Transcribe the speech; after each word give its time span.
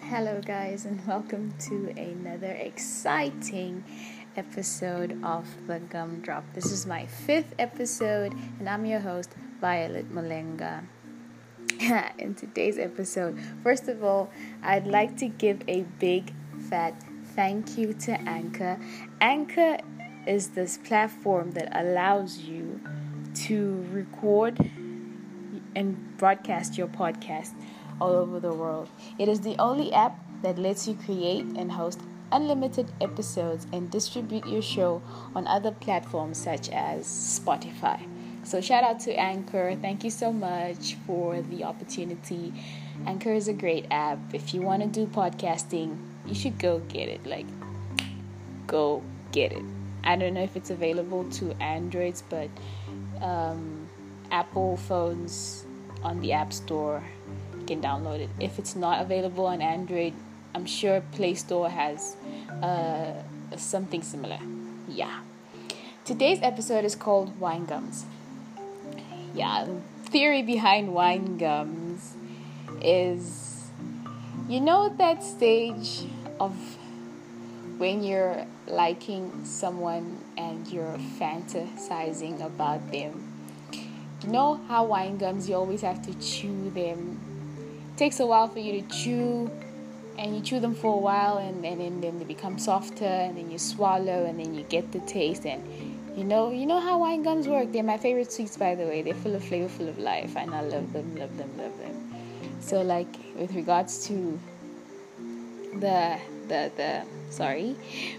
Hello, 0.00 0.40
guys, 0.44 0.84
and 0.84 1.06
welcome 1.06 1.54
to 1.60 1.90
another 1.96 2.50
exciting 2.50 3.84
episode 4.36 5.22
of 5.22 5.46
The 5.68 5.78
Gumdrop. 5.78 6.42
This 6.52 6.72
is 6.72 6.84
my 6.84 7.06
fifth 7.06 7.54
episode, 7.60 8.34
and 8.58 8.68
I'm 8.68 8.84
your 8.84 8.98
host, 8.98 9.36
Violet 9.60 10.12
Malenga. 10.12 10.82
In 12.18 12.34
today's 12.34 12.76
episode, 12.76 13.38
first 13.62 13.86
of 13.86 14.02
all, 14.02 14.30
I'd 14.64 14.88
like 14.88 15.16
to 15.18 15.28
give 15.28 15.62
a 15.68 15.82
big 16.00 16.34
fat 16.68 17.00
thank 17.36 17.78
you 17.78 17.92
to 17.92 18.20
Anchor. 18.22 18.80
Anchor 19.20 19.78
is 20.26 20.48
this 20.48 20.76
platform 20.78 21.52
that 21.52 21.68
allows 21.80 22.38
you 22.38 22.80
to 23.46 23.84
record 23.90 24.58
and 25.76 26.16
broadcast 26.16 26.76
your 26.76 26.88
podcast 26.88 27.52
all 28.00 28.10
over 28.10 28.40
the 28.40 28.52
world. 28.52 28.88
It 29.18 29.28
is 29.28 29.40
the 29.40 29.56
only 29.58 29.92
app 29.92 30.18
that 30.42 30.58
lets 30.58 30.86
you 30.88 30.94
create 30.94 31.44
and 31.44 31.72
host 31.72 32.00
unlimited 32.30 32.92
episodes 33.00 33.66
and 33.72 33.90
distribute 33.90 34.46
your 34.46 34.62
show 34.62 35.02
on 35.34 35.46
other 35.46 35.70
platforms 35.70 36.38
such 36.38 36.68
as 36.70 37.06
Spotify. 37.06 38.06
So, 38.44 38.60
shout 38.60 38.84
out 38.84 39.00
to 39.00 39.12
Anchor. 39.14 39.76
Thank 39.80 40.04
you 40.04 40.10
so 40.10 40.32
much 40.32 40.96
for 41.06 41.42
the 41.42 41.64
opportunity. 41.64 42.52
Anchor 43.06 43.32
is 43.32 43.48
a 43.48 43.52
great 43.52 43.86
app. 43.90 44.18
If 44.32 44.54
you 44.54 44.62
want 44.62 44.82
to 44.82 44.88
do 44.88 45.06
podcasting, 45.06 45.98
you 46.26 46.34
should 46.34 46.58
go 46.58 46.78
get 46.80 47.08
it. 47.08 47.26
Like, 47.26 47.46
go 48.66 49.02
get 49.32 49.52
it. 49.52 49.64
I 50.04 50.16
don't 50.16 50.34
know 50.34 50.42
if 50.42 50.56
it's 50.56 50.70
available 50.70 51.28
to 51.32 51.52
Androids, 51.60 52.22
but 52.30 52.48
um, 53.20 53.88
Apple 54.30 54.76
phones 54.76 55.64
on 56.02 56.20
the 56.20 56.32
App 56.32 56.52
Store 56.52 57.02
can 57.66 57.80
download 57.80 58.20
it. 58.20 58.30
If 58.40 58.58
it's 58.58 58.76
not 58.76 59.02
available 59.02 59.46
on 59.46 59.60
Android, 59.60 60.14
I'm 60.54 60.66
sure 60.66 61.02
Play 61.12 61.34
Store 61.34 61.68
has 61.68 62.16
uh, 62.62 63.12
something 63.56 64.02
similar. 64.02 64.38
Yeah. 64.88 65.20
Today's 66.04 66.38
episode 66.42 66.84
is 66.84 66.96
called 66.96 67.38
Wine 67.38 67.66
Gums. 67.66 68.06
Yeah, 69.34 69.66
the 69.66 70.10
theory 70.10 70.42
behind 70.42 70.94
wine 70.94 71.36
gums 71.36 72.14
is 72.80 73.70
you 74.48 74.60
know 74.60 74.88
that 74.96 75.22
stage 75.22 76.06
of 76.40 76.56
when 77.76 78.02
you're 78.02 78.46
liking 78.70 79.44
someone 79.44 80.18
and 80.36 80.66
you're 80.68 80.98
fantasizing 81.18 82.44
about 82.44 82.90
them. 82.90 83.32
You 84.22 84.30
know 84.30 84.60
how 84.68 84.84
wine 84.84 85.18
gums 85.18 85.48
you 85.48 85.54
always 85.54 85.82
have 85.82 86.02
to 86.06 86.14
chew 86.14 86.70
them. 86.70 87.20
It 87.92 87.98
takes 87.98 88.20
a 88.20 88.26
while 88.26 88.48
for 88.48 88.58
you 88.58 88.82
to 88.82 88.88
chew 88.88 89.50
and 90.18 90.34
you 90.34 90.42
chew 90.42 90.58
them 90.58 90.74
for 90.74 90.94
a 90.94 90.98
while 90.98 91.38
and, 91.38 91.64
and, 91.64 92.02
then 92.02 92.18
they 92.18 92.24
become 92.24 92.58
softer 92.58 93.04
and 93.04 93.38
then 93.38 93.50
you 93.50 93.58
swallow 93.58 94.24
and 94.26 94.40
then 94.40 94.54
you 94.54 94.64
get 94.64 94.90
the 94.90 94.98
taste 95.00 95.46
and 95.46 95.62
you 96.16 96.24
know 96.24 96.50
you 96.50 96.66
know 96.66 96.80
how 96.80 96.98
wine 96.98 97.22
gums 97.22 97.46
work. 97.46 97.72
They're 97.72 97.84
my 97.84 97.98
favorite 97.98 98.32
sweets 98.32 98.56
by 98.56 98.74
the 98.74 98.84
way. 98.84 99.02
They're 99.02 99.14
full 99.14 99.36
of 99.36 99.44
flavor 99.44 99.68
full 99.68 99.88
of 99.88 99.98
life 99.98 100.36
and 100.36 100.52
i 100.52 100.60
love 100.62 100.92
them 100.92 101.14
love 101.16 101.36
them 101.38 101.56
love 101.56 101.78
them. 101.78 102.58
So 102.60 102.82
like 102.82 103.14
with 103.36 103.54
regards 103.54 104.06
to 104.08 104.38
the 105.78 106.18
the 106.48 106.70
the 106.76 107.04
sorry. 107.30 107.76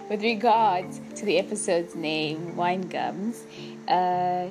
With 0.09 0.21
regards 0.21 1.01
to 1.15 1.25
the 1.25 1.37
episode's 1.37 1.95
name 1.95 2.55
wine 2.55 2.87
gums 2.89 3.43
uh 3.87 4.49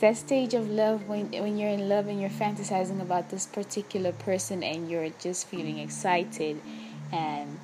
that 0.00 0.16
stage 0.16 0.54
of 0.54 0.70
love 0.70 1.08
when 1.08 1.30
when 1.32 1.58
you're 1.58 1.70
in 1.70 1.88
love 1.88 2.06
and 2.06 2.20
you're 2.20 2.30
fantasizing 2.30 3.00
about 3.02 3.28
this 3.30 3.46
particular 3.46 4.12
person 4.12 4.62
and 4.62 4.88
you're 4.88 5.10
just 5.18 5.48
feeling 5.48 5.78
excited 5.78 6.60
and 7.12 7.58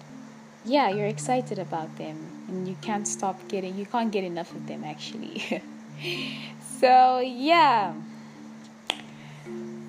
yeah 0.65 0.89
you're 0.89 1.07
excited 1.07 1.59
about 1.59 1.97
them 1.99 2.17
and 2.49 2.67
you 2.67 2.77
can't 2.83 3.07
stop 3.07 3.37
getting 3.47 3.79
you 3.79 3.87
can't 3.87 4.11
get 4.11 4.25
enough 4.25 4.53
of 4.53 4.67
them 4.67 4.83
actually. 4.85 5.63
So 6.81 7.21
yeah. 7.21 7.95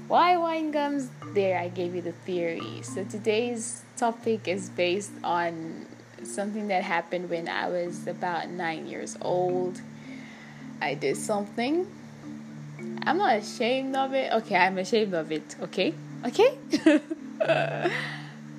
Why 0.07 0.37
wine 0.37 0.71
gums? 0.71 1.09
There 1.33 1.59
i 1.59 1.67
gave 1.67 1.95
you 1.95 2.01
the 2.01 2.13
theory. 2.13 2.81
So 2.81 3.03
today's 3.03 3.83
topic 3.97 4.47
is 4.47 4.69
based 4.69 5.11
on 5.23 5.85
something 6.23 6.67
that 6.67 6.83
happened 6.83 7.29
when 7.29 7.47
i 7.47 7.67
was 7.67 8.07
about 8.07 8.49
nine 8.49 8.87
years 8.87 9.17
old 9.21 9.81
i 10.81 10.93
did 10.93 11.17
something 11.17 11.87
I'm 13.07 13.17
not 13.17 13.37
ashamed 13.37 13.95
of 13.95 14.13
it. 14.13 14.33
Okay, 14.33 14.55
I'm 14.55 14.77
ashamed 14.77 15.13
of 15.13 15.31
it. 15.31 15.55
Okay, 15.61 15.93
okay. 16.25 16.57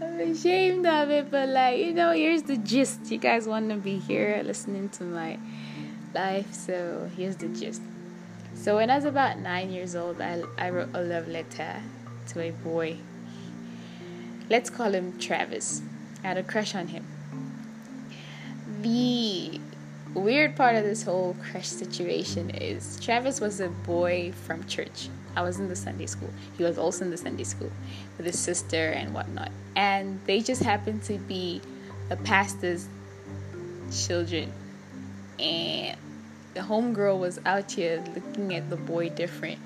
I'm 0.00 0.20
ashamed 0.20 0.86
of 0.86 1.10
it, 1.10 1.30
but 1.30 1.50
like 1.50 1.78
you 1.78 1.92
know, 1.92 2.12
here's 2.12 2.44
the 2.44 2.56
gist. 2.56 3.10
You 3.10 3.18
guys 3.18 3.46
want 3.46 3.68
to 3.68 3.76
be 3.76 3.98
here 3.98 4.40
listening 4.44 4.88
to 4.90 5.04
my 5.04 5.38
life, 6.14 6.52
so 6.54 7.10
here's 7.14 7.36
the 7.36 7.48
gist. 7.48 7.82
So 8.54 8.76
when 8.76 8.88
I 8.88 8.96
was 8.96 9.04
about 9.04 9.38
nine 9.38 9.70
years 9.70 9.94
old, 9.94 10.20
I 10.20 10.42
I 10.56 10.70
wrote 10.70 10.90
a 10.94 11.02
love 11.02 11.28
letter 11.28 11.82
to 12.28 12.40
a 12.40 12.50
boy. 12.50 12.96
Let's 14.50 14.70
call 14.70 14.92
him 14.92 15.18
Travis. 15.18 15.82
I 16.24 16.28
had 16.28 16.38
a 16.38 16.42
crush 16.42 16.74
on 16.74 16.88
him. 16.88 17.06
The 18.80 19.60
weird 20.14 20.56
part 20.56 20.74
of 20.74 20.84
this 20.84 21.02
whole 21.02 21.36
crush 21.50 21.66
situation 21.66 22.50
is 22.50 22.98
Travis 23.00 23.40
was 23.40 23.60
a 23.60 23.68
boy 23.68 24.32
from 24.46 24.66
church. 24.66 25.10
I 25.36 25.42
was 25.42 25.58
in 25.58 25.68
the 25.68 25.76
Sunday 25.76 26.06
school. 26.06 26.32
He 26.56 26.64
was 26.64 26.78
also 26.78 27.04
in 27.04 27.10
the 27.10 27.18
Sunday 27.18 27.44
school 27.44 27.70
with 28.16 28.24
his 28.24 28.38
sister 28.38 28.88
and 28.90 29.12
whatnot. 29.12 29.52
And 29.76 30.18
they 30.24 30.40
just 30.40 30.62
happened 30.62 31.02
to 31.04 31.18
be 31.18 31.60
a 32.08 32.16
pastor's 32.16 32.88
children. 33.92 34.50
And 35.38 35.98
the 36.54 36.60
homegirl 36.60 37.18
was 37.18 37.38
out 37.44 37.72
here 37.72 38.02
looking 38.14 38.54
at 38.54 38.70
the 38.70 38.76
boy 38.76 39.10
different. 39.10 39.58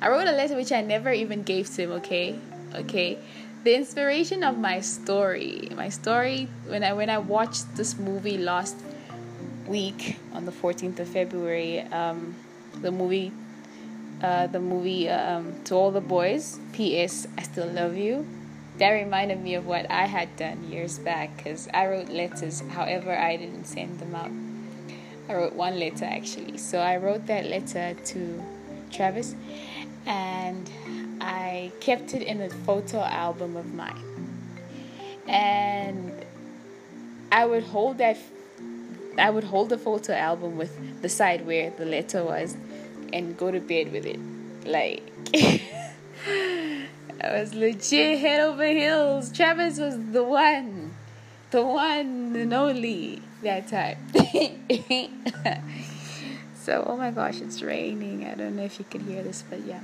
I 0.00 0.08
wrote 0.08 0.28
a 0.28 0.32
letter 0.32 0.56
which 0.56 0.72
I 0.72 0.80
never 0.80 1.12
even 1.12 1.42
gave 1.42 1.68
to 1.74 1.82
him, 1.82 1.92
okay? 1.92 2.38
Okay. 2.74 3.18
The 3.64 3.74
inspiration 3.74 4.44
of 4.44 4.56
my 4.56 4.80
story 4.80 5.68
my 5.74 5.88
story 5.88 6.48
when 6.68 6.84
i 6.84 6.92
when 6.92 7.10
i 7.10 7.18
watched 7.18 7.76
this 7.76 7.98
movie 7.98 8.38
last 8.38 8.76
week 9.66 10.16
on 10.32 10.46
the 10.46 10.52
14th 10.52 10.98
of 11.00 11.08
february 11.08 11.80
um, 11.80 12.34
the 12.80 12.90
movie 12.90 13.32
uh, 14.22 14.46
the 14.46 14.60
movie 14.60 15.08
um, 15.10 15.54
to 15.64 15.74
all 15.74 15.90
the 15.90 16.00
boys 16.00 16.58
ps 16.72 17.26
i 17.36 17.42
still 17.42 17.66
love 17.66 17.96
you. 17.96 18.26
That 18.78 18.90
reminded 18.90 19.42
me 19.42 19.54
of 19.54 19.66
what 19.66 19.90
i 19.90 20.06
had 20.06 20.34
done 20.36 20.70
years 20.70 20.98
back 21.00 21.36
because 21.36 21.68
i 21.74 21.86
wrote 21.86 22.08
letters 22.08 22.62
however 22.70 23.14
i 23.14 23.36
didn't 23.36 23.64
send 23.66 23.98
them 23.98 24.14
out. 24.14 24.30
I 25.28 25.34
wrote 25.34 25.52
one 25.52 25.78
letter 25.78 26.04
actually. 26.04 26.56
So 26.58 26.78
i 26.78 26.96
wrote 26.96 27.26
that 27.26 27.44
letter 27.46 27.94
to 27.94 28.42
travis 28.90 29.34
and 30.08 30.68
I 31.20 31.70
kept 31.80 32.14
it 32.14 32.22
in 32.22 32.40
a 32.40 32.48
photo 32.48 33.00
album 33.00 33.56
of 33.56 33.72
mine. 33.74 34.02
And 35.28 36.24
I 37.30 37.44
would 37.44 37.64
hold 37.64 37.98
that 37.98 38.16
I 39.18 39.30
would 39.30 39.44
hold 39.44 39.68
the 39.68 39.78
photo 39.78 40.14
album 40.14 40.56
with 40.56 41.02
the 41.02 41.08
side 41.08 41.46
where 41.46 41.70
the 41.70 41.84
letter 41.84 42.24
was 42.24 42.56
and 43.12 43.36
go 43.36 43.50
to 43.50 43.60
bed 43.60 43.92
with 43.92 44.06
it. 44.06 44.18
Like 44.64 45.02
I 45.34 46.88
was 47.22 47.52
legit 47.52 48.20
head 48.20 48.40
over 48.40 48.66
heels. 48.66 49.30
Travis 49.30 49.78
was 49.78 49.98
the 50.12 50.24
one. 50.24 50.94
The 51.50 51.62
one 51.64 52.34
and 52.36 52.54
only 52.54 53.20
that 53.42 53.68
time. 53.68 53.98
so 56.54 56.84
oh 56.86 56.96
my 56.96 57.10
gosh, 57.10 57.40
it's 57.42 57.60
raining. 57.60 58.24
I 58.24 58.34
don't 58.34 58.56
know 58.56 58.62
if 58.62 58.78
you 58.78 58.86
can 58.88 59.04
hear 59.04 59.22
this, 59.22 59.44
but 59.48 59.60
yeah 59.66 59.80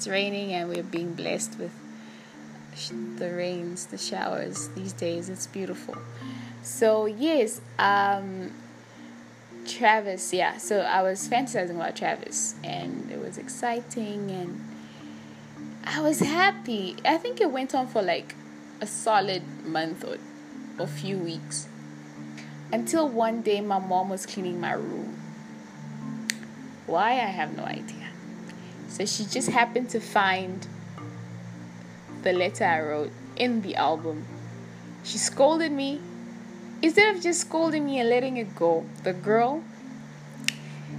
it's 0.00 0.08
raining 0.08 0.54
and 0.54 0.70
we're 0.70 0.82
being 0.82 1.12
blessed 1.12 1.58
with 1.58 1.72
the 3.18 3.30
rains, 3.30 3.84
the 3.84 3.98
showers 3.98 4.68
these 4.68 4.94
days. 4.94 5.28
It's 5.28 5.46
beautiful. 5.46 5.94
So, 6.62 7.04
yes, 7.04 7.60
um, 7.78 8.50
Travis, 9.66 10.32
yeah. 10.32 10.56
So 10.56 10.80
I 10.80 11.02
was 11.02 11.28
fantasizing 11.28 11.76
about 11.76 11.96
Travis 11.96 12.54
and 12.64 13.12
it 13.12 13.20
was 13.20 13.36
exciting 13.36 14.30
and 14.30 14.66
I 15.84 16.00
was 16.00 16.20
happy. 16.20 16.96
I 17.04 17.18
think 17.18 17.38
it 17.38 17.50
went 17.50 17.74
on 17.74 17.86
for 17.86 18.00
like 18.00 18.34
a 18.80 18.86
solid 18.86 19.42
month 19.66 20.02
or 20.02 20.16
a 20.82 20.86
few 20.86 21.18
weeks 21.18 21.68
until 22.72 23.06
one 23.06 23.42
day 23.42 23.60
my 23.60 23.78
mom 23.78 24.08
was 24.08 24.24
cleaning 24.24 24.62
my 24.62 24.72
room. 24.72 25.18
Why? 26.86 27.10
I 27.10 27.28
have 27.36 27.54
no 27.54 27.64
idea. 27.64 28.09
So 28.90 29.06
she 29.06 29.24
just 29.24 29.48
happened 29.48 29.88
to 29.90 30.00
find 30.00 30.66
the 32.22 32.32
letter 32.32 32.64
I 32.64 32.80
wrote 32.82 33.12
in 33.36 33.62
the 33.62 33.76
album. 33.76 34.26
She 35.02 35.16
scolded 35.16 35.72
me. 35.72 36.00
Instead 36.82 37.14
of 37.14 37.22
just 37.22 37.40
scolding 37.40 37.86
me 37.86 37.98
and 37.98 38.08
letting 38.08 38.36
it 38.36 38.54
go, 38.54 38.84
the 39.04 39.12
girl 39.12 39.62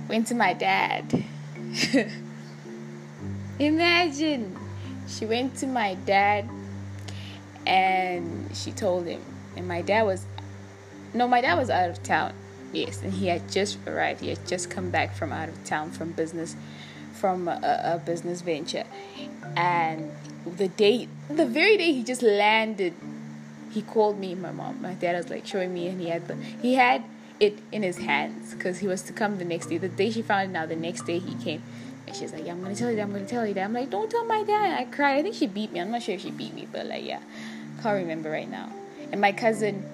went 0.08 0.28
to 0.28 0.36
my 0.36 0.54
dad. 0.54 1.24
Imagine 3.60 4.58
she 5.08 5.26
went 5.26 5.56
to 5.58 5.68
my 5.68 5.96
dad 6.06 6.50
and 7.66 8.50
she 8.56 8.72
told 8.72 9.06
him, 9.06 9.22
and 9.56 9.68
my 9.68 9.82
dad 9.82 10.04
was 10.04 10.26
no, 11.14 11.28
my 11.28 11.42
dad 11.42 11.56
was 11.58 11.70
out 11.70 11.90
of 11.90 12.02
town. 12.04 12.34
Yes, 12.72 13.02
and 13.02 13.12
he 13.12 13.28
had 13.28 13.52
just 13.52 13.78
arrived. 13.86 14.22
He 14.22 14.30
had 14.30 14.48
just 14.48 14.70
come 14.70 14.92
back 14.92 15.14
from 15.14 15.34
out 15.34 15.50
of 15.50 15.64
town 15.66 15.92
from 15.92 16.14
business, 16.14 16.56
from 17.22 17.48
a, 17.48 17.60
a 17.96 18.02
business 18.04 18.42
venture, 18.42 18.86
and 19.56 20.12
the 20.58 20.68
day, 20.68 21.08
the 21.30 21.46
very 21.46 21.78
day 21.78 21.94
he 21.94 22.04
just 22.04 22.24
landed, 22.24 22.94
he 23.72 23.82
called 23.82 24.20
me. 24.20 24.34
My 24.36 24.52
mom, 24.52 24.82
my 24.82 24.96
dad 24.96 25.16
was 25.16 25.30
like 25.30 25.46
showing 25.46 25.74
me, 25.74 25.88
and 25.88 26.02
he 26.02 26.10
had 26.10 26.28
the 26.28 26.36
he 26.36 26.74
had 26.76 27.04
it 27.40 27.60
in 27.72 27.84
his 27.84 27.98
hands 28.00 28.54
because 28.54 28.80
he 28.80 28.88
was 28.88 29.02
to 29.04 29.14
come 29.14 29.38
the 29.38 29.46
next 29.46 29.68
day. 29.68 29.78
The 29.78 29.90
day 29.90 30.10
she 30.12 30.22
found 30.22 30.52
it 30.52 30.58
out, 30.58 30.70
the 30.70 30.76
next 30.76 31.04
day 31.04 31.20
he 31.20 31.36
came. 31.36 31.62
And 32.08 32.16
she's 32.16 32.34
like, 32.34 32.46
yeah, 32.46 32.52
I'm 32.54 32.62
gonna 32.62 32.76
tell 32.76 32.90
you 32.90 32.96
that, 32.98 33.04
I'm 33.04 33.14
gonna 33.14 33.26
tell 33.26 33.46
you 33.46 33.54
that. 33.54 33.64
I'm 33.64 33.74
like, 33.74 33.90
don't 33.90 34.10
tell 34.10 34.26
my 34.26 34.44
dad. 34.44 34.80
I 34.80 34.86
cried. 34.86 35.20
I 35.20 35.22
think 35.22 35.36
she 35.36 35.48
beat 35.48 35.72
me. 35.72 35.80
I'm 35.80 35.92
not 35.92 36.02
sure 36.02 36.16
if 36.16 36.22
she 36.22 36.32
beat 36.32 36.54
me, 36.54 36.68
but 36.72 36.88
like, 36.88 37.06
yeah, 37.06 37.22
can't 37.82 37.98
remember 38.02 38.30
right 38.30 38.50
now. 38.50 38.70
And 39.12 39.22
my 39.22 39.32
cousin 39.32 39.86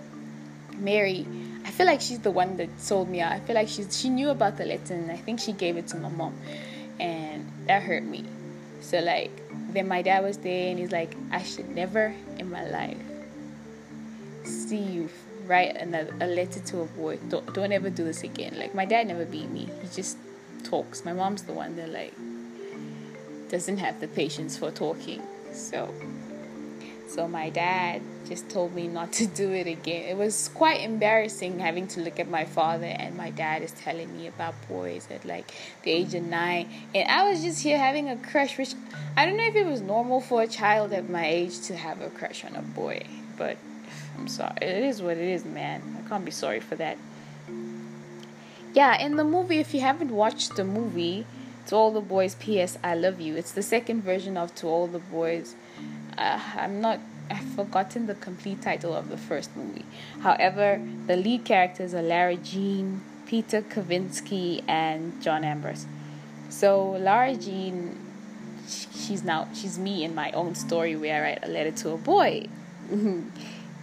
Mary, 0.78 1.26
I 1.66 1.72
feel 1.72 1.86
like 1.86 2.02
she's 2.02 2.20
the 2.20 2.32
one 2.32 2.58
that 2.58 2.70
sold 2.80 3.10
me 3.10 3.22
out. 3.22 3.32
I 3.32 3.40
feel 3.40 3.56
like 3.56 3.68
she's 3.68 4.00
she 4.00 4.10
knew 4.10 4.30
about 4.30 4.58
the 4.58 4.66
letter 4.66 4.94
and 4.94 5.12
I 5.12 5.18
think 5.18 5.40
she 5.40 5.54
gave 5.54 5.78
it 5.78 5.88
to 5.90 5.98
my 5.98 6.10
mom, 6.10 6.38
and 7.00 7.52
that 7.66 7.84
hurt 7.84 8.04
me. 8.04 8.24
So 8.82 9.00
like 9.00 9.32
then 9.74 9.88
my 9.88 10.02
dad 10.02 10.24
was 10.24 10.38
there 10.38 10.70
and 10.70 10.80
he's 10.80 10.92
like, 10.92 11.16
I 11.32 11.44
should 11.44 11.70
never 11.70 12.14
in 12.38 12.50
my 12.50 12.66
life 12.68 12.98
see 14.44 14.78
you 14.78 15.10
write 15.46 15.76
another, 15.76 16.14
a 16.20 16.28
letter 16.28 16.60
to 16.60 16.82
a 16.82 16.86
boy. 16.86 17.18
Don't 17.30 17.54
don't 17.54 17.72
ever 17.72 17.90
do 17.90 18.04
this 18.04 18.24
again. 18.24 18.58
Like 18.58 18.74
my 18.76 18.86
dad 18.86 19.08
never 19.08 19.26
beat 19.26 19.50
me. 19.50 19.70
He 19.82 19.88
just 19.94 20.18
talks. 20.64 21.06
My 21.06 21.14
mom's 21.14 21.44
the 21.44 21.54
one 21.54 21.76
that 21.76 21.90
like 21.90 22.14
doesn't 23.50 23.78
have 23.78 24.00
the 24.00 24.08
patience 24.08 24.58
for 24.58 24.72
talking. 24.72 25.22
So 25.54 25.94
so 27.08 27.28
my 27.28 27.50
dad 27.50 28.02
just 28.28 28.50
told 28.50 28.76
me 28.76 28.88
not 28.88 29.14
to 29.14 29.28
do 29.28 29.52
it 29.52 29.68
again. 29.68 30.10
It 30.10 30.18
was 30.18 30.50
quite 30.54 30.82
embarrassing 30.82 31.60
having 31.60 31.88
to 31.90 32.02
look 32.02 32.20
at 32.20 32.30
my 32.30 32.46
father 32.46 32.86
and 32.86 33.16
my 33.16 33.30
dad 33.30 33.62
is 33.62 33.72
telling 33.72 34.16
me 34.18 34.28
about 34.28 34.54
boys 34.68 35.08
at 35.10 35.26
like 35.26 35.52
the 35.84 35.92
age 35.92 36.14
of 36.14 36.24
nine. 36.24 36.70
And 36.94 37.10
I 37.10 37.30
was 37.30 37.42
just 37.42 37.64
here 37.64 37.78
having 37.78 38.10
a 38.10 38.18
crush, 38.18 38.58
which 38.58 38.74
I 39.16 39.26
don't 39.26 39.38
know 39.38 39.46
if 39.46 39.56
it 39.56 39.66
was 39.66 39.82
normal 39.82 40.22
for 40.22 40.42
a 40.42 40.48
child 40.48 40.94
at 40.94 41.10
my 41.10 41.26
age 41.26 41.62
to 41.62 41.76
have 41.76 42.02
a 42.02 42.10
crush 42.10 42.44
on 42.44 42.56
a 42.56 42.62
boy. 42.62 43.06
But 43.38 43.58
I'm 44.18 44.28
sorry. 44.28 44.58
It 44.62 44.84
is 44.84 45.02
what 45.02 45.18
it 45.18 45.30
is, 45.30 45.46
man. 45.46 46.04
I 46.04 46.08
can't 46.10 46.26
be 46.26 46.32
sorry 46.32 46.60
for 46.60 46.76
that. 46.76 46.98
Yeah, 48.74 49.00
in 49.04 49.16
the 49.16 49.24
movie, 49.24 49.60
if 49.60 49.74
you 49.74 49.80
haven't 49.80 50.12
watched 50.12 50.56
the 50.56 50.64
movie, 50.64 51.26
To 51.68 51.76
All 51.76 51.92
the 51.92 52.02
Boys, 52.02 52.36
P.S. 52.36 52.78
I 52.84 52.96
Love 52.96 53.20
You, 53.20 53.36
it's 53.36 53.52
the 53.52 53.64
second 53.64 54.04
version 54.04 54.38
of 54.38 54.54
To 54.56 54.68
All 54.68 54.88
the 54.88 55.00
Boys. 55.00 55.56
Uh, 56.18 56.40
I'm 56.56 56.82
not 56.82 57.00
I've 57.30 57.44
forgotten 57.56 58.08
the 58.08 58.16
complete 58.16 58.62
title 58.62 58.94
of 58.94 59.10
the 59.10 59.18
first 59.18 59.56
movie. 59.56 59.86
However, 60.22 60.82
the 61.08 61.16
lead 61.16 61.46
characters 61.46 61.94
are 61.94 62.02
Lara 62.02 62.38
Jean, 62.38 63.02
Peter 63.26 63.62
Kavinsky, 63.62 64.64
and 64.68 65.22
John 65.22 65.44
Ambrose. 65.44 65.86
So 66.50 66.92
Lara 66.92 67.36
Jean, 67.36 68.00
she's 68.68 69.24
now 69.24 69.48
she's 69.54 69.78
me 69.78 70.04
in 70.04 70.16
my 70.16 70.32
own 70.32 70.56
story 70.56 70.96
where 70.96 71.18
I 71.18 71.30
write 71.30 71.40
a 71.44 71.48
letter 71.48 71.72
to 71.72 71.92
a 71.92 71.98
boy. 71.98 72.48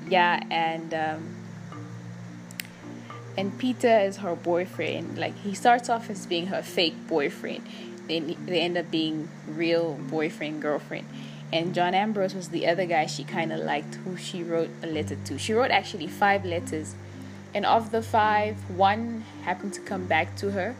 yeah, 0.09 0.43
and 0.51 0.95
um, 0.95 1.37
and 3.37 3.59
Peter 3.59 3.99
is 3.99 4.19
her 4.19 4.35
boyfriend. 4.35 5.19
Like 5.19 5.37
he 5.39 5.55
starts 5.55 5.91
off 5.91 6.09
as 6.09 6.25
being 6.27 6.47
her 6.47 6.63
fake 6.63 7.07
boyfriend, 7.07 7.67
then 8.09 8.37
they 8.47 8.61
end 8.61 8.79
up 8.79 8.91
being 8.91 9.29
real 9.47 9.95
boyfriend 10.09 10.63
girlfriend 10.63 11.07
and 11.55 11.73
John 11.73 11.95
Ambrose 11.95 12.35
was 12.35 12.49
the 12.49 12.67
other 12.67 12.85
guy 12.85 13.06
she 13.06 13.23
kind 13.23 13.53
of 13.53 13.61
liked 13.61 13.95
who 13.95 14.17
she 14.17 14.43
wrote 14.43 14.71
a 14.83 14.89
letter 14.89 15.17
to. 15.27 15.39
She 15.39 15.53
wrote 15.53 15.71
actually 15.71 16.09
five 16.09 16.45
letters, 16.45 16.97
and 17.55 17.65
of 17.65 17.93
the 17.93 18.03
five, 18.03 18.56
one 18.69 19.25
happened 19.45 19.73
to 19.75 19.81
come 19.81 20.06
back 20.06 20.35
to 20.39 20.51
her 20.51 20.75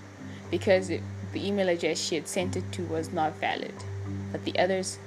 because 0.51 0.91
it, 0.91 1.01
the 1.33 1.47
email 1.47 1.69
address 1.69 2.01
she 2.01 2.17
had 2.17 2.27
sent 2.27 2.57
it 2.57 2.73
to 2.73 2.83
was 2.83 3.13
not 3.13 3.37
valid, 3.37 3.73
but 4.33 4.45
the 4.45 4.59
others 4.59 4.99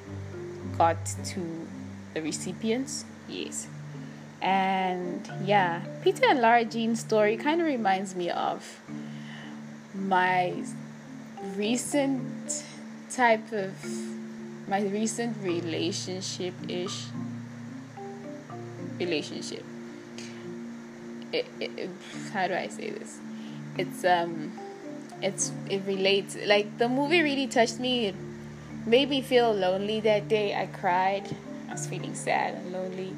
got 0.77 1.05
to 1.25 1.67
the 2.13 2.21
recipients. 2.21 3.03
Yes. 3.27 3.67
And 4.41 5.29
yeah, 5.43 5.81
Peter 6.01 6.27
and 6.29 6.39
Lara 6.39 6.63
Jean's 6.63 7.01
story 7.01 7.35
kind 7.35 7.59
of 7.59 7.67
reminds 7.67 8.15
me 8.15 8.29
of 8.29 8.79
my 9.93 10.63
recent 11.57 12.63
type 13.09 13.51
of 13.51 13.73
my 14.67 14.81
recent 14.81 15.37
relationship 15.41 16.53
ish 16.67 17.05
relationship. 18.99 19.63
It, 21.31 21.45
it, 21.59 21.89
how 22.33 22.47
do 22.47 22.53
I 22.53 22.67
say 22.67 22.89
this? 22.89 23.19
It's 23.77 24.03
um, 24.03 24.51
it's 25.21 25.51
it 25.69 25.81
relates 25.85 26.37
like 26.45 26.77
the 26.77 26.89
movie 26.89 27.21
really 27.21 27.47
touched 27.47 27.79
me. 27.79 28.07
It 28.07 28.15
made 28.85 29.09
me 29.09 29.21
feel 29.21 29.53
lonely 29.53 29.99
that 30.01 30.27
day. 30.27 30.55
I 30.55 30.65
cried. 30.67 31.27
I 31.69 31.73
was 31.73 31.87
feeling 31.87 32.15
sad 32.15 32.55
and 32.55 32.73
lonely, 32.73 33.13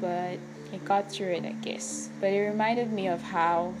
but 0.00 0.38
I 0.72 0.76
got 0.84 1.10
through 1.10 1.32
it, 1.32 1.44
I 1.44 1.52
guess. 1.52 2.10
But 2.20 2.28
it 2.28 2.40
reminded 2.40 2.92
me 2.92 3.08
of 3.08 3.22
how 3.22 3.74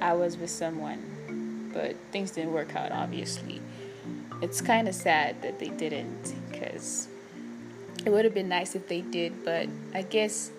I 0.00 0.14
was 0.14 0.36
with 0.36 0.50
someone, 0.50 1.70
but 1.74 1.94
things 2.10 2.30
didn't 2.30 2.52
work 2.52 2.74
out, 2.74 2.90
obviously 2.90 3.60
it's 4.42 4.60
kind 4.60 4.88
of 4.88 4.94
sad 4.94 5.42
that 5.42 5.58
they 5.58 5.68
didn't 5.68 6.34
because 6.50 7.08
it 8.04 8.10
would 8.10 8.24
have 8.24 8.32
been 8.34 8.48
nice 8.48 8.74
if 8.74 8.88
they 8.88 9.02
did, 9.02 9.44
but 9.44 9.68
I 9.94 10.02
guess 10.02 10.50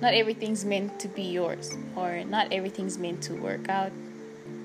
not 0.00 0.14
everything's 0.14 0.64
meant 0.64 1.00
to 1.00 1.08
be 1.08 1.22
yours 1.22 1.72
or 1.96 2.22
not 2.24 2.52
everything's 2.52 2.98
meant 2.98 3.22
to 3.24 3.34
work 3.34 3.68
out. 3.68 3.90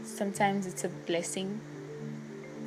Sometimes 0.03 0.67
it's 0.67 0.83
a 0.83 0.89
blessing, 0.89 1.59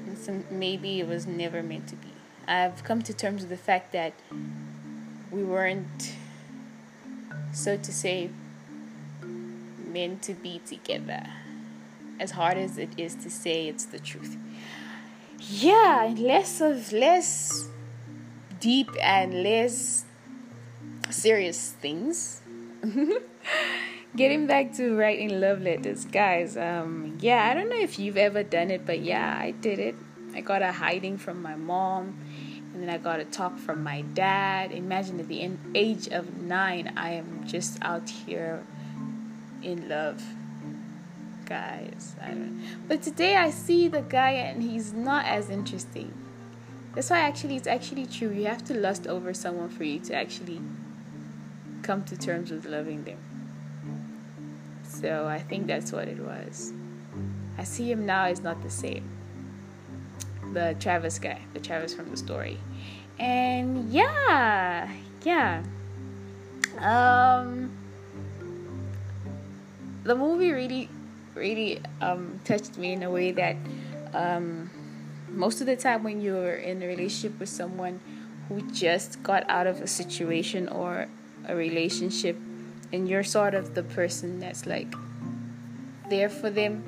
and 0.07 0.19
some, 0.19 0.45
maybe 0.51 1.01
it 1.01 1.07
was 1.07 1.27
never 1.27 1.63
meant 1.63 1.89
to 1.89 1.97
be. 1.97 2.09
I've 2.47 2.83
come 2.85 3.03
to 3.03 3.15
terms 3.15 3.43
with 3.43 3.51
the 3.51 3.57
fact 3.57 3.93
that 3.93 4.13
we 5.31 5.45
weren't, 5.45 6.15
so 7.53 7.77
to 7.77 7.93
say, 7.93 8.31
meant 9.87 10.23
to 10.23 10.35
be 10.35 10.61
together. 10.67 11.27
As 12.19 12.33
hard 12.33 12.57
as 12.57 12.79
it 12.79 12.91
is 12.97 13.15
to 13.17 13.31
say, 13.31 13.69
it's 13.69 13.85
the 13.85 13.99
truth 13.99 14.37
yeah, 15.49 16.13
less 16.17 16.61
of 16.61 16.93
less 16.93 17.69
deep 18.61 18.89
and 19.01 19.43
less 19.43 20.05
serious 21.11 21.73
things. 21.73 22.41
Getting 24.17 24.47
back 24.47 24.73
to 24.75 24.97
writing 24.97 25.41
love 25.41 25.61
letters, 25.61 26.05
guys. 26.05 26.57
Um, 26.57 27.19
yeah, 27.21 27.49
I 27.51 27.55
don't 27.55 27.69
know 27.69 27.79
if 27.79 27.99
you've 27.99 28.17
ever 28.17 28.43
done 28.43 28.71
it, 28.71 28.87
but 28.87 29.01
yeah, 29.01 29.37
I 29.39 29.51
did 29.51 29.79
it. 29.79 29.97
I 30.35 30.41
got 30.41 30.63
a 30.63 30.73
hiding 30.73 31.19
from 31.19 31.43
my 31.43 31.57
mom, 31.57 32.19
and 32.73 32.83
then 32.83 32.89
I 32.89 32.99
got 32.99 33.21
a 33.21 33.25
talk 33.25 33.59
from 33.59 33.83
my 33.83 34.03
dad. 34.03 34.73
Imagine 34.73 35.19
at 35.21 35.29
the 35.29 35.51
age 35.75 36.09
of 36.09 36.37
nine, 36.39 36.93
I 36.97 37.15
am 37.15 37.45
just 37.47 37.79
out 37.83 38.09
here 38.09 38.63
in 39.63 39.89
love 39.89 40.23
guys. 41.47 42.17
I 42.21 42.29
don't. 42.29 42.63
But 42.89 43.03
today 43.03 43.37
I 43.37 43.51
see 43.51 43.89
the 43.89 44.03
guy 44.03 44.31
and 44.31 44.63
he's 44.63 44.93
not 44.93 45.27
as 45.27 45.51
interesting. 45.51 46.13
That's 46.95 47.11
why 47.11 47.21
actually 47.21 47.57
it's 47.57 47.67
actually 47.67 48.07
true. 48.07 48.31
You 48.31 48.47
have 48.47 48.65
to 48.67 48.75
lust 48.75 49.07
over 49.07 49.35
someone 49.35 49.69
for 49.69 49.85
you 49.85 49.99
to 50.01 50.15
actually 50.15 50.61
come 51.83 52.05
to 52.05 52.17
terms 52.17 52.51
with 52.51 52.67
loving 52.67 53.05
them. 53.05 53.19
So 54.85 55.27
I 55.27 55.39
think 55.39 55.67
that's 55.67 55.93
what 55.93 56.09
it 56.09 56.19
was. 56.19 56.73
I 57.59 57.65
see 57.65 57.91
him 57.91 58.07
now 58.07 58.27
is 58.27 58.41
not 58.41 58.63
the 58.63 58.71
same. 58.71 59.09
The 60.53 60.77
Travis 60.79 61.19
guy, 61.19 61.41
the 61.53 61.61
Travis 61.61 61.95
from 61.95 62.11
the 62.11 62.17
story. 62.17 62.59
And 63.19 63.91
yeah, 63.93 64.91
yeah. 65.25 65.63
Um 66.79 67.73
the 70.05 70.15
movie 70.15 70.53
really 70.53 70.89
really 71.35 71.81
um, 72.01 72.41
touched 72.45 72.79
me 72.79 72.93
in 72.93 73.03
a 73.03 73.11
way 73.11 73.33
that 73.33 73.57
um, 74.13 74.71
most 75.29 75.61
of 75.61 75.67
the 75.67 75.77
time 75.77 76.03
when 76.03 76.21
you're 76.21 76.55
in 76.55 76.83
a 76.83 76.87
relationship 76.87 77.39
with 77.39 77.49
someone 77.49 78.01
who 78.49 78.61
just 78.71 79.23
got 79.23 79.49
out 79.49 79.67
of 79.67 79.81
a 79.81 79.87
situation 79.87 80.69
or 80.69 81.09
a 81.47 81.55
relationship 81.57 82.37
and 82.93 83.09
you're 83.09 83.25
sort 83.25 83.55
of 83.55 83.75
the 83.75 83.83
person 83.83 84.39
that's 84.39 84.67
like 84.67 84.95
there 86.09 86.29
for 86.29 86.51
them 86.51 86.83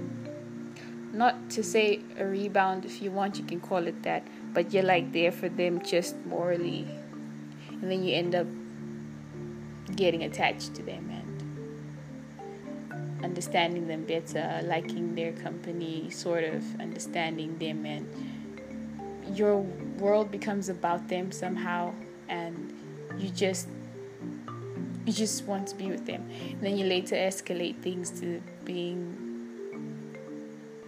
not 1.12 1.50
to 1.50 1.62
say 1.62 2.00
a 2.18 2.24
rebound 2.24 2.84
if 2.84 3.00
you 3.00 3.10
want 3.10 3.38
you 3.38 3.44
can 3.44 3.60
call 3.60 3.86
it 3.86 4.02
that 4.02 4.22
but 4.52 4.72
you're 4.72 4.82
like 4.82 5.12
there 5.12 5.32
for 5.32 5.48
them 5.48 5.82
just 5.82 6.14
morally 6.26 6.86
and 7.70 7.90
then 7.90 8.04
you 8.04 8.14
end 8.14 8.34
up 8.34 8.46
getting 9.96 10.22
attached 10.24 10.74
to 10.74 10.82
them 10.82 11.15
understanding 13.28 13.84
them 13.92 14.02
better, 14.14 14.46
liking 14.64 15.06
their 15.18 15.32
company, 15.46 16.08
sort 16.10 16.44
of 16.44 16.62
understanding 16.86 17.50
them, 17.58 17.78
and 17.94 18.04
your 19.40 19.56
world 20.04 20.30
becomes 20.30 20.66
about 20.76 21.08
them 21.08 21.26
somehow, 21.32 21.92
and 22.28 22.54
you 23.18 23.28
just 23.44 23.68
you 25.06 25.12
just 25.12 25.44
want 25.50 25.64
to 25.68 25.76
be 25.82 25.88
with 25.94 26.04
them. 26.06 26.22
And 26.50 26.60
then 26.60 26.76
you 26.78 26.84
later 26.96 27.16
escalate 27.30 27.76
things 27.86 28.06
to 28.20 28.42
being 28.64 28.98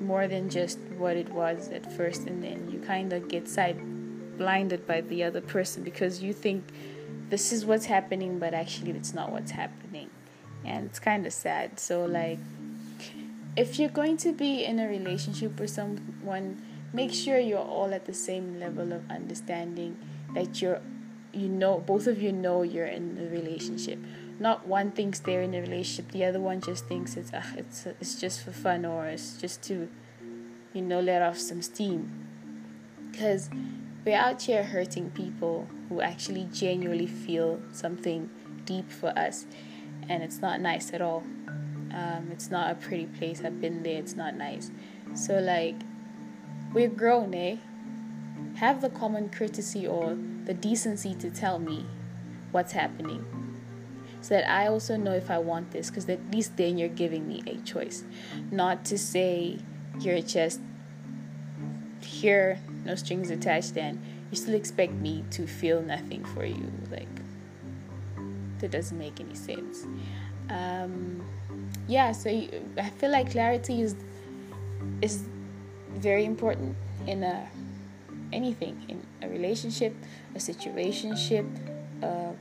more 0.01 0.27
than 0.27 0.49
just 0.49 0.79
what 0.97 1.17
it 1.17 1.29
was 1.31 1.69
at 1.79 1.85
first, 1.99 2.21
and 2.29 2.43
then 2.43 2.59
you 2.73 2.79
kind 2.95 3.13
of 3.13 3.29
get 3.29 3.49
side 3.49 3.79
blinded 4.39 4.87
by 4.87 5.01
the 5.01 5.25
other 5.25 5.41
person 5.41 5.83
because 5.83 6.23
you 6.23 6.33
think 6.33 6.63
this 7.29 7.53
is 7.53 7.67
what's 7.67 7.87
happening, 7.87 8.39
but 8.39 8.55
actually 8.55 8.93
it's 8.93 9.13
not 9.13 9.27
what's 9.35 9.51
happening, 9.51 9.98
and 10.65 10.87
it's 10.87 10.99
kind 10.99 11.27
of 11.27 11.33
sad. 11.33 11.79
So 11.81 12.05
like, 12.05 12.39
if 13.57 13.79
you're 13.79 13.89
going 13.89 14.17
to 14.19 14.33
be 14.33 14.65
in 14.65 14.79
a 14.79 14.89
relationship 14.89 15.59
with 15.59 15.71
someone, 15.71 16.63
make 16.93 17.13
sure 17.13 17.39
you're 17.39 17.59
all 17.59 17.93
at 17.93 18.07
the 18.07 18.15
same 18.15 18.59
level 18.59 18.93
of 18.93 19.11
understanding 19.11 19.97
that 20.35 20.61
you're 20.63 20.81
you 21.33 21.49
know 21.49 21.79
both 21.79 22.07
of 22.07 22.21
you 22.21 22.33
know 22.33 22.63
you're 22.63 22.87
in 22.87 23.19
a 23.19 23.31
relationship 23.31 23.99
not 24.39 24.67
one 24.67 24.91
thinks 24.91 25.19
they're 25.21 25.43
in 25.43 25.55
a 25.55 25.61
relationship 25.61 26.11
the 26.13 26.25
other 26.25 26.41
one 26.41 26.61
just 26.61 26.87
thinks 26.87 27.17
it's 27.17 27.33
uh, 27.33 27.43
it's 27.57 27.87
it's 28.01 28.19
just 28.19 28.43
for 28.43 28.53
fun 28.53 28.85
or 28.85 29.07
it's 29.07 29.37
just 29.37 29.63
to 29.63 29.89
you 30.73 30.83
know 30.83 31.01
let 31.01 31.21
off 31.21 31.39
some 31.39 31.61
steam 31.61 32.27
because 33.11 33.51
we're 34.05 34.17
out 34.17 34.41
here 34.43 34.63
hurting 34.63 35.11
people 35.11 35.67
who 35.89 36.01
actually 36.01 36.49
genuinely 36.53 37.07
feel 37.07 37.61
something 37.73 38.31
deep 38.65 38.91
for 38.91 39.11
us 39.19 39.47
and 40.09 40.23
it's 40.23 40.41
not 40.41 40.61
nice 40.61 40.93
at 40.93 41.01
all. 41.01 41.25
Um, 41.93 42.29
it's 42.33 42.51
not 42.51 42.71
a 42.71 42.75
pretty 42.75 43.07
place. 43.07 43.43
I've 43.45 43.61
been 43.61 43.83
there. 43.83 43.99
It's 43.99 44.15
not 44.15 44.35
nice. 44.35 44.71
So 45.15 45.39
like 45.39 45.77
we're 46.73 46.89
grown 46.89 47.35
eh? 47.35 47.57
Have 48.57 48.81
the 48.81 48.91
common 48.91 49.29
courtesy 49.31 49.87
or 49.87 50.17
the 50.45 50.55
decency 50.55 51.15
to 51.17 51.31
tell 51.31 51.59
me 51.59 51.87
what's 52.51 52.73
happening. 52.73 53.25
So 54.21 54.35
that 54.35 54.51
I 54.51 54.67
also 54.67 54.97
know 54.97 55.13
if 55.13 55.31
I 55.31 55.39
want 55.39 55.71
this 55.71 55.91
because 55.91 56.09
at 56.09 56.31
least 56.31 56.57
then 56.57 56.77
you're 56.77 56.89
giving 56.89 57.29
me 57.29 57.43
a 57.47 57.57
choice. 57.59 58.05
Not 58.51 58.85
to 58.87 58.99
say 58.99 59.59
you're 60.01 60.21
just 60.21 60.61
here 62.03 62.59
no 62.85 62.95
strings 62.95 63.31
attached 63.31 63.75
then 63.75 64.01
you 64.31 64.37
still 64.37 64.55
expect 64.55 64.93
me 64.93 65.25
to 65.31 65.47
feel 65.47 65.83
nothing 65.83 66.25
for 66.25 66.45
you 66.45 66.71
like 66.91 67.09
that 68.61 68.71
doesn't 68.71 68.99
make 68.99 69.21
any 69.21 69.35
sense 69.35 69.87
um, 70.51 71.23
yeah 71.87 72.13
so 72.13 72.29
you, 72.29 72.49
I 72.77 72.91
feel 72.91 73.11
like 73.11 73.31
clarity 73.31 73.83
is 73.83 73.95
is 75.03 75.25
very 75.95 76.25
important 76.25 76.77
in 77.07 77.23
a 77.23 77.49
anything 78.33 78.85
in 78.89 79.03
a 79.23 79.29
relationship, 79.29 79.95
a 80.35 80.39
situationship, 80.39 81.47
uh, 82.03 82.33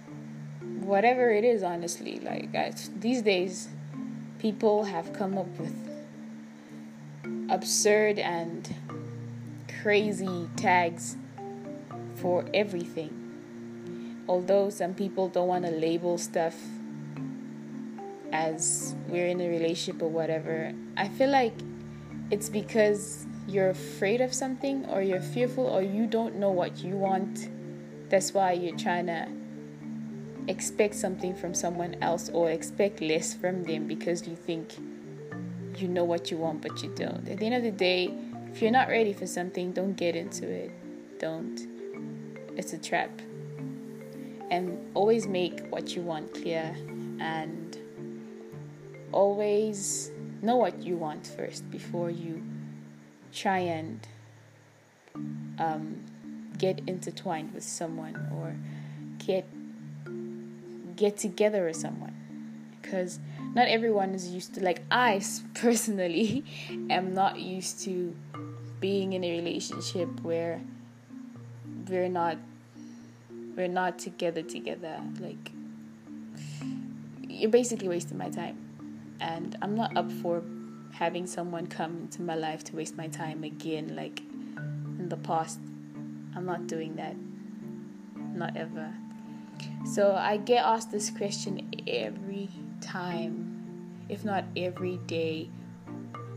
whatever 0.82 1.32
it 1.32 1.44
is. 1.44 1.64
Honestly, 1.64 2.20
like 2.20 2.54
I, 2.56 2.74
these 3.00 3.22
days, 3.22 3.70
people 4.40 4.86
have 4.86 5.14
come 5.14 5.38
up 5.38 5.48
with 5.60 5.76
absurd 7.50 8.20
and 8.20 8.74
crazy 9.82 10.50
tags 10.56 11.18
for 12.16 12.46
everything. 12.54 13.17
Although 14.28 14.70
some 14.70 14.94
people 14.94 15.30
don't 15.30 15.48
want 15.48 15.66
to 15.66 15.72
label 15.72 16.18
stuff 16.18 16.56
as 18.32 18.96
we're 19.08 19.28
in 19.28 19.40
a 19.40 19.48
relationship 19.48 20.02
or 20.02 20.10
whatever, 20.10 20.74
I 20.98 21.08
feel 21.08 21.30
like 21.30 21.54
it's 22.30 22.50
because 22.50 23.26
you're 23.48 23.70
afraid 23.70 24.20
of 24.20 24.34
something 24.34 24.86
or 24.88 25.02
you're 25.02 25.22
fearful 25.22 25.66
or 25.66 25.82
you 25.82 26.06
don't 26.06 26.36
know 26.36 26.52
what 26.52 26.80
you 26.80 26.98
want. 26.98 27.50
That's 28.10 28.34
why 28.34 28.54
you're 28.54 28.78
trying 28.78 29.08
to 29.08 29.30
expect 30.48 30.96
something 30.96 31.36
from 31.36 31.54
someone 31.54 31.96
else 32.02 32.30
or 32.30 32.52
expect 32.52 33.02
less 33.02 33.34
from 33.34 33.64
them 33.64 33.88
because 33.88 34.28
you 34.28 34.36
think 34.36 34.76
you 35.78 35.88
know 35.88 36.04
what 36.04 36.32
you 36.32 36.38
want 36.38 36.62
but 36.62 36.82
you 36.82 36.90
don't. 36.96 37.28
At 37.30 37.40
the 37.40 37.46
end 37.46 37.56
of 37.56 37.64
the 37.64 37.72
day, 37.72 38.14
if 38.52 38.62
you're 38.62 38.72
not 38.72 38.88
ready 38.88 39.14
for 39.14 39.28
something, 39.28 39.72
don't 39.72 39.94
get 39.94 40.16
into 40.16 40.50
it. 40.50 40.72
Don't. 41.20 41.68
It's 42.58 42.74
a 42.74 42.78
trap. 42.78 43.22
And 44.50 44.92
always 44.94 45.27
make 45.27 45.68
what 45.68 45.96
you 45.96 46.01
want 46.01 46.34
clear 46.34 46.75
and 47.20 47.77
always 49.12 50.12
know 50.42 50.56
what 50.56 50.82
you 50.82 50.96
want 50.96 51.27
first 51.27 51.70
before 51.70 52.10
you 52.10 52.44
try 53.34 53.60
and 53.60 54.08
um, 55.60 56.04
get 56.58 56.82
intertwined 56.88 57.54
with 57.54 57.63
someone 57.63 58.16
or 58.36 58.56
get 59.25 59.46
get 60.96 61.18
together 61.18 61.66
with 61.66 61.75
someone. 61.75 62.16
Because 62.82 63.20
not 63.54 63.68
everyone 63.68 64.13
is 64.13 64.30
used 64.30 64.56
to 64.56 64.63
like 64.63 64.82
I 64.92 65.22
personally 65.54 66.44
am 66.89 67.13
not 67.13 67.39
used 67.39 67.82
to 67.82 68.16
being 68.80 69.13
in 69.13 69.24
a 69.24 69.32
relationship 69.32 70.10
where 70.22 70.62
we're 71.89 72.10
not 72.10 72.38
we're 73.58 73.68
not 73.68 74.00
together 74.00 74.42
together 74.42 75.02
like 75.20 75.52
you're 77.28 77.52
basically 77.52 77.90
wasting 77.90 78.18
my 78.18 78.30
time 78.30 78.58
and 79.20 79.58
I'm 79.62 79.76
not 79.76 79.98
up 79.98 80.12
for 80.12 80.44
having 80.92 81.28
someone 81.28 81.68
come 81.68 81.98
into 81.98 82.22
my 82.22 82.36
life 82.36 82.64
to 82.66 82.76
waste 82.76 82.96
my 82.98 83.08
time 83.08 83.44
again 83.44 83.96
like 83.96 84.20
in 85.00 85.10
the 85.10 85.18
past. 85.18 85.60
I'm 86.36 86.46
not 86.46 86.68
doing 86.68 86.96
that. 86.96 87.16
Not 88.36 88.58
ever. 88.58 88.94
So 89.86 90.16
I 90.16 90.38
get 90.38 90.66
asked 90.66 90.92
this 90.92 91.10
question 91.10 91.72
every 91.88 92.50
time, 92.82 94.06
if 94.10 94.24
not 94.24 94.46
every 94.56 94.98
day. 95.08 95.50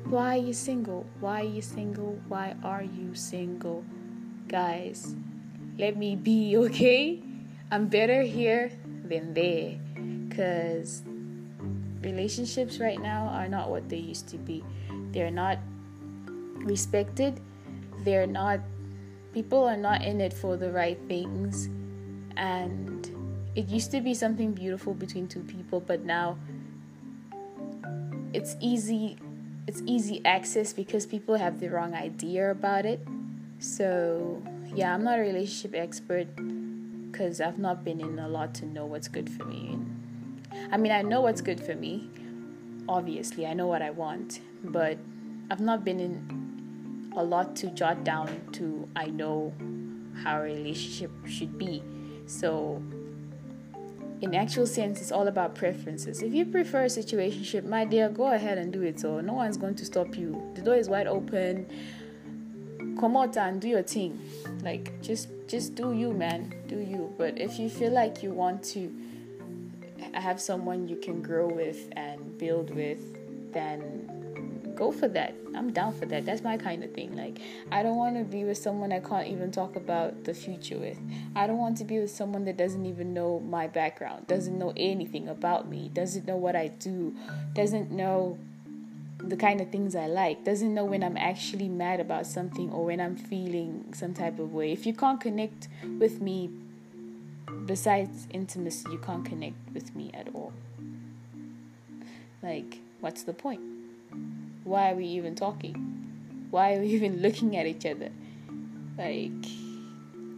Why 0.04 0.36
are 0.36 0.40
you 0.40 0.52
single? 0.52 1.06
Why 1.20 1.42
are 1.42 1.44
you 1.44 1.62
single? 1.62 2.18
Why 2.28 2.54
are 2.64 2.82
you 2.82 3.14
single? 3.14 3.84
Guys, 4.48 5.14
let 5.80 5.96
me 5.96 6.14
be, 6.14 6.56
okay? 6.68 7.22
I'm 7.70 7.88
better 7.88 8.22
here 8.22 8.70
than 9.04 9.34
there. 9.34 9.78
Because 10.28 11.02
relationships 12.02 12.78
right 12.78 13.00
now 13.00 13.28
are 13.28 13.48
not 13.48 13.70
what 13.70 13.88
they 13.88 13.98
used 13.98 14.28
to 14.28 14.38
be. 14.38 14.62
They're 15.12 15.30
not 15.30 15.58
respected. 16.64 17.40
They're 18.04 18.26
not, 18.26 18.60
people 19.32 19.64
are 19.64 19.76
not 19.76 20.02
in 20.02 20.20
it 20.20 20.32
for 20.32 20.56
the 20.56 20.70
right 20.70 20.98
things. 21.08 21.68
And 22.36 23.10
it 23.54 23.68
used 23.68 23.90
to 23.90 24.00
be 24.00 24.14
something 24.14 24.52
beautiful 24.52 24.94
between 24.94 25.26
two 25.26 25.42
people, 25.42 25.80
but 25.80 26.04
now 26.04 26.38
it's 28.32 28.56
easy 28.60 29.18
it's 29.66 29.82
easy 29.86 30.24
access 30.24 30.72
because 30.72 31.06
people 31.06 31.36
have 31.36 31.60
the 31.60 31.68
wrong 31.68 31.94
idea 31.94 32.50
about 32.50 32.86
it. 32.86 33.06
So, 33.60 34.42
yeah, 34.74 34.94
I'm 34.94 35.04
not 35.04 35.18
a 35.18 35.22
relationship 35.22 35.74
expert 35.74 36.28
because 37.10 37.40
I've 37.40 37.58
not 37.58 37.84
been 37.84 38.00
in 38.00 38.18
a 38.18 38.28
lot 38.28 38.54
to 38.56 38.66
know 38.66 38.86
what's 38.86 39.08
good 39.08 39.28
for 39.28 39.44
me. 39.44 39.78
I 40.72 40.76
mean, 40.76 40.92
I 40.92 41.02
know 41.02 41.20
what's 41.20 41.40
good 41.40 41.60
for 41.60 41.74
me. 41.74 42.08
Obviously, 42.88 43.46
I 43.46 43.54
know 43.54 43.66
what 43.66 43.82
I 43.82 43.90
want, 43.90 44.40
but 44.64 44.98
I've 45.50 45.60
not 45.60 45.84
been 45.84 46.00
in 46.00 47.12
a 47.16 47.22
lot 47.22 47.56
to 47.56 47.68
jot 47.68 48.04
down 48.04 48.28
to 48.52 48.88
I 48.94 49.06
know 49.06 49.52
how 50.22 50.38
a 50.38 50.42
relationship 50.42 51.10
should 51.26 51.58
be. 51.58 51.82
So, 52.26 52.82
in 54.20 54.34
actual 54.34 54.66
sense, 54.66 55.00
it's 55.00 55.10
all 55.10 55.28
about 55.28 55.54
preferences. 55.54 56.22
If 56.22 56.34
you 56.34 56.44
prefer 56.44 56.84
a 56.84 56.86
situationship, 56.86 57.64
my 57.64 57.84
dear, 57.84 58.08
go 58.08 58.32
ahead 58.32 58.58
and 58.58 58.72
do 58.72 58.82
it. 58.82 59.00
So 59.00 59.20
no 59.20 59.32
one's 59.32 59.56
going 59.56 59.74
to 59.76 59.84
stop 59.84 60.16
you. 60.16 60.40
The 60.54 60.62
door 60.62 60.76
is 60.76 60.88
wide 60.88 61.06
open. 61.06 61.66
Come 63.00 63.16
out 63.16 63.36
and 63.38 63.60
do 63.60 63.68
your 63.68 63.82
thing. 63.82 64.20
Like 64.62 65.00
just 65.00 65.28
just 65.48 65.74
do 65.74 65.92
you, 65.92 66.12
man. 66.12 66.54
Do 66.68 66.78
you. 66.78 67.12
But 67.16 67.38
if 67.38 67.58
you 67.58 67.68
feel 67.68 67.92
like 67.92 68.22
you 68.22 68.30
want 68.30 68.62
to 68.74 68.92
have 70.12 70.40
someone 70.40 70.86
you 70.86 70.96
can 70.96 71.22
grow 71.22 71.48
with 71.48 71.88
and 71.96 72.38
build 72.38 72.74
with, 72.74 73.00
then 73.52 74.10
go 74.80 74.90
for 74.90 75.08
that. 75.08 75.34
I'm 75.54 75.72
down 75.72 75.92
for 75.92 76.06
that. 76.06 76.24
That's 76.24 76.42
my 76.42 76.56
kind 76.56 76.82
of 76.82 76.92
thing. 76.92 77.14
Like, 77.16 77.38
I 77.70 77.82
don't 77.82 77.96
want 77.96 78.16
to 78.16 78.24
be 78.24 78.44
with 78.44 78.56
someone 78.56 78.92
I 78.92 79.00
can't 79.00 79.28
even 79.28 79.50
talk 79.52 79.76
about 79.76 80.24
the 80.24 80.32
future 80.32 80.78
with. 80.78 80.98
I 81.36 81.46
don't 81.46 81.58
want 81.58 81.76
to 81.78 81.84
be 81.84 81.98
with 81.98 82.10
someone 82.10 82.44
that 82.46 82.56
doesn't 82.56 82.86
even 82.86 83.12
know 83.12 83.40
my 83.40 83.66
background, 83.66 84.26
doesn't 84.26 84.58
know 84.58 84.72
anything 84.76 85.28
about 85.28 85.68
me, 85.68 85.90
doesn't 85.92 86.26
know 86.26 86.36
what 86.36 86.56
I 86.56 86.68
do, 86.68 87.14
doesn't 87.54 87.90
know 87.90 88.38
the 89.22 89.36
kind 89.36 89.60
of 89.60 89.70
things 89.70 89.94
I 89.94 90.06
like, 90.06 90.44
doesn't 90.44 90.72
know 90.74 90.84
when 90.84 91.02
I'm 91.02 91.16
actually 91.16 91.68
mad 91.68 92.00
about 92.00 92.26
something 92.26 92.70
or 92.70 92.84
when 92.84 93.00
I'm 93.00 93.16
feeling 93.16 93.92
some 93.94 94.14
type 94.14 94.38
of 94.38 94.52
way. 94.52 94.72
If 94.72 94.86
you 94.86 94.94
can't 94.94 95.20
connect 95.20 95.68
with 95.98 96.20
me 96.20 96.50
besides 97.66 98.26
intimacy, 98.30 98.90
you 98.90 98.98
can't 98.98 99.24
connect 99.24 99.56
with 99.72 99.94
me 99.94 100.10
at 100.14 100.28
all. 100.34 100.52
Like, 102.42 102.78
what's 103.00 103.22
the 103.22 103.34
point? 103.34 103.60
Why 104.64 104.92
are 104.92 104.94
we 104.94 105.06
even 105.06 105.34
talking? 105.34 106.46
Why 106.50 106.74
are 106.74 106.80
we 106.80 106.86
even 106.98 107.20
looking 107.20 107.56
at 107.56 107.66
each 107.66 107.86
other? 107.86 108.10
Like, 108.96 109.32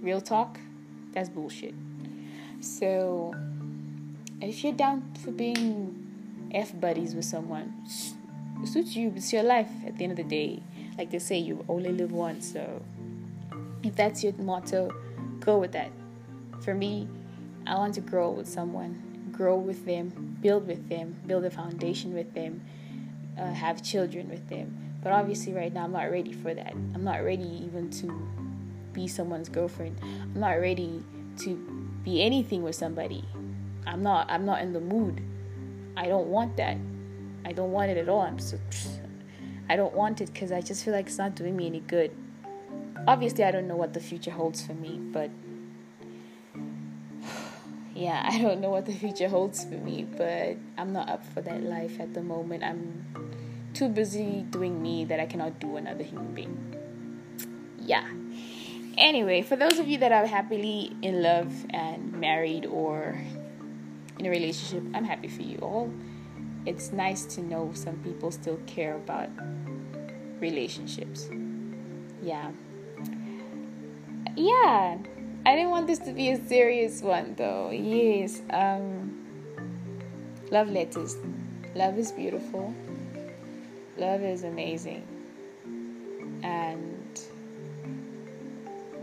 real 0.01 0.21
talk? 0.21 0.59
That's 1.12 1.29
bullshit. 1.29 1.75
So, 2.61 3.35
if 4.41 4.65
you're 4.65 4.73
down 4.73 5.15
for 5.23 5.31
being 5.31 6.51
F 6.53 6.79
buddies 6.79 7.15
with 7.15 7.25
someone, 7.25 7.75
it 8.62 8.69
suits 8.69 8.95
you. 8.95 9.12
It's 9.16 9.33
your 9.33 9.42
life 9.42 9.71
at 9.87 9.97
the 9.97 10.04
end 10.04 10.12
of 10.12 10.16
the 10.16 10.25
day. 10.25 10.62
Like 10.97 11.11
they 11.11 11.19
say, 11.19 11.38
you 11.38 11.64
only 11.69 11.92
live 11.92 12.12
once. 12.12 12.52
So, 12.52 12.83
if 13.83 13.97
that's 13.97 14.23
your 14.23 14.33
motto, 14.35 14.95
go 15.40 15.59
with 15.59 15.73
that. 15.73 15.90
For 16.61 16.75
me, 16.75 17.09
I 17.66 17.76
want 17.76 17.95
to 17.95 18.00
grow 18.00 18.31
with 18.31 18.49
someone, 18.49 19.31
grow 19.33 19.57
with 19.57 19.85
them, 19.85 20.38
build 20.40 20.66
with 20.66 20.88
them, 20.88 21.16
build 21.26 21.45
a 21.45 21.50
foundation 21.50 22.14
with 22.14 22.35
them, 22.35 22.62
uh, 23.38 23.52
have 23.52 23.83
children 23.83 24.28
with 24.28 24.49
them. 24.49 24.78
But 25.02 25.12
obviously, 25.12 25.52
right 25.52 25.73
now, 25.73 25.85
I'm 25.85 25.92
not 25.92 26.11
ready 26.11 26.33
for 26.33 26.54
that. 26.54 26.73
I'm 26.73 27.02
not 27.02 27.25
ready 27.25 27.64
even 27.64 27.90
to 27.90 28.28
be 28.92 29.09
someone's 29.09 29.49
girlfriend. 29.49 29.99
I'm 30.02 30.38
not 30.38 30.61
ready 30.61 31.02
to 31.38 31.57
be 32.04 32.23
anything 32.23 32.62
with 32.62 32.76
somebody. 32.76 33.25
I'm 33.87 34.02
not. 34.02 34.31
I'm 34.31 34.45
not 34.45 34.62
in 34.62 34.73
the 34.73 34.81
mood. 34.81 35.21
I 35.97 36.07
don't 36.07 36.28
want 36.28 36.57
that. 36.59 36.76
I 37.45 37.53
don't 37.53 37.73
want 37.73 37.91
it 37.91 37.97
at 37.97 38.09
all. 38.09 38.21
I'm 38.21 38.39
so. 38.39 38.59
I 39.69 39.77
don't 39.77 39.95
want 39.95 40.21
it 40.21 40.33
because 40.33 40.53
I 40.53 40.61
just 40.61 40.85
feel 40.85 40.93
like 40.93 41.07
it's 41.07 41.19
not 41.19 41.35
doing 41.35 41.57
me 41.57 41.67
any 41.67 41.81
good. 41.81 42.11
Obviously, 43.07 43.45
I 43.45 43.51
don't 43.51 43.67
know 43.67 43.77
what 43.77 43.95
the 43.95 44.01
future 44.01 44.31
holds 44.31 44.65
for 44.65 44.75
me, 44.75 44.99
but 45.01 45.31
yeah, 47.95 48.29
I 48.31 48.39
don't 48.39 48.61
know 48.61 48.71
what 48.71 48.87
the 48.87 48.93
future 48.93 49.29
holds 49.29 49.65
for 49.65 49.75
me, 49.75 50.05
but 50.05 50.57
I'm 50.77 50.93
not 50.93 51.09
up 51.09 51.25
for 51.25 51.41
that 51.43 51.63
life 51.63 52.01
at 52.01 52.15
the 52.15 52.23
moment. 52.23 52.65
I'm 52.65 53.05
too 53.75 53.89
busy 53.89 54.45
doing 54.51 54.83
me 54.83 55.05
that 55.07 55.19
I 55.19 55.27
cannot 55.27 55.59
do 55.59 55.77
another 55.77 56.05
human 56.05 56.35
being. 56.35 56.77
Yeah. 57.81 58.07
Anyway, 58.99 59.43
for 59.43 59.57
those 59.57 59.79
of 59.79 59.89
you 59.89 59.99
that 59.99 60.13
are 60.13 60.27
happily 60.27 60.95
in 61.01 61.23
love 61.23 61.51
and 61.71 62.13
married 62.13 62.67
or 62.67 63.19
in 64.19 64.27
a 64.27 64.31
relationship, 64.31 64.85
I'm 64.95 65.05
happy 65.05 65.29
for 65.29 65.43
you 65.43 65.59
all. 65.59 65.91
It's 66.64 66.92
nice 66.92 67.25
to 67.35 67.42
know 67.42 67.73
some 67.75 67.97
people 67.99 68.31
still 68.31 68.59
care 68.66 68.95
about 68.97 69.28
relationships. 70.40 71.28
Yeah. 72.23 72.50
Yeah. 74.37 74.99
I 75.45 75.57
didn't 75.57 75.71
want 75.71 75.88
this 75.88 75.99
to 76.00 76.12
be 76.12 76.31
a 76.31 76.47
serious 76.47 77.02
one 77.02 77.35
though. 77.37 77.71
Yes. 77.71 78.42
Um 78.50 79.19
love 80.50 80.71
letters. 80.71 81.16
Love 81.75 81.99
is 81.99 82.12
beautiful. 82.12 82.73
Love 83.97 84.23
is 84.23 84.45
amazing. 84.45 85.07
And 86.45 87.21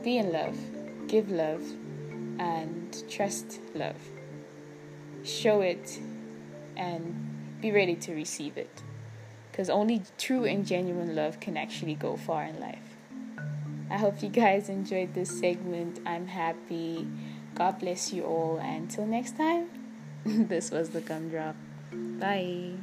be 0.03 0.17
in 0.17 0.31
love. 0.31 0.57
Give 1.07 1.29
love 1.29 1.63
and 2.39 3.03
trust 3.09 3.59
love. 3.73 3.99
Show 5.23 5.61
it 5.61 5.99
and 6.77 7.29
be 7.61 7.71
ready 7.71 7.95
to 7.95 8.13
receive 8.13 8.57
it. 8.57 8.81
Because 9.51 9.69
only 9.69 10.03
true 10.17 10.45
and 10.45 10.65
genuine 10.65 11.15
love 11.15 11.39
can 11.39 11.57
actually 11.57 11.95
go 11.95 12.15
far 12.15 12.43
in 12.43 12.59
life. 12.59 12.97
I 13.89 13.97
hope 13.97 14.21
you 14.21 14.29
guys 14.29 14.69
enjoyed 14.69 15.13
this 15.13 15.39
segment. 15.39 15.99
I'm 16.05 16.27
happy. 16.27 17.07
God 17.55 17.79
bless 17.79 18.13
you 18.13 18.23
all. 18.23 18.59
And 18.59 18.83
until 18.83 19.05
next 19.05 19.35
time, 19.35 19.69
this 20.25 20.71
was 20.71 20.91
the 20.91 21.01
gumdrop. 21.01 21.55
Bye. 21.91 22.75